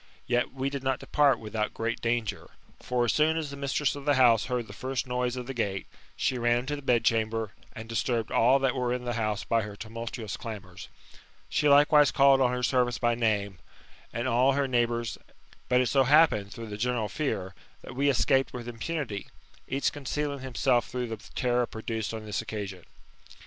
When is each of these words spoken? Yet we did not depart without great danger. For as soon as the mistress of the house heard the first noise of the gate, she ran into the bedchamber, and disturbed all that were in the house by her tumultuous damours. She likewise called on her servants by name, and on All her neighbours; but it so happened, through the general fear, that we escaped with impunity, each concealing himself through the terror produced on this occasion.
Yet 0.25 0.51
we 0.51 0.71
did 0.71 0.81
not 0.81 0.97
depart 0.99 1.37
without 1.37 1.75
great 1.75 2.01
danger. 2.01 2.49
For 2.81 3.05
as 3.05 3.13
soon 3.13 3.37
as 3.37 3.51
the 3.51 3.55
mistress 3.55 3.95
of 3.95 4.03
the 4.03 4.15
house 4.15 4.45
heard 4.45 4.65
the 4.65 4.73
first 4.73 5.05
noise 5.05 5.35
of 5.35 5.45
the 5.45 5.53
gate, 5.53 5.85
she 6.15 6.39
ran 6.39 6.57
into 6.61 6.75
the 6.75 6.81
bedchamber, 6.81 7.51
and 7.73 7.87
disturbed 7.87 8.31
all 8.31 8.57
that 8.57 8.73
were 8.73 8.91
in 8.91 9.05
the 9.05 9.13
house 9.13 9.43
by 9.43 9.61
her 9.61 9.75
tumultuous 9.75 10.37
damours. 10.37 10.87
She 11.49 11.69
likewise 11.69 12.09
called 12.09 12.41
on 12.41 12.51
her 12.51 12.63
servants 12.63 12.97
by 12.97 13.13
name, 13.13 13.59
and 14.11 14.27
on 14.27 14.33
All 14.33 14.53
her 14.53 14.67
neighbours; 14.67 15.19
but 15.69 15.81
it 15.81 15.87
so 15.87 16.05
happened, 16.05 16.51
through 16.51 16.69
the 16.69 16.77
general 16.77 17.07
fear, 17.07 17.53
that 17.83 17.95
we 17.95 18.09
escaped 18.09 18.53
with 18.53 18.67
impunity, 18.67 19.27
each 19.67 19.91
concealing 19.91 20.39
himself 20.39 20.87
through 20.87 21.09
the 21.09 21.17
terror 21.35 21.67
produced 21.67 22.11
on 22.11 22.25
this 22.25 22.41
occasion. 22.41 22.85